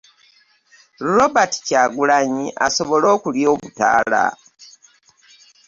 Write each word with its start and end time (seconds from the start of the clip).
Robert 1.15 1.53
Kyagulanyi 1.65 2.47
asobole 2.65 3.07
okulya 3.15 3.47
obutaala 3.53 4.23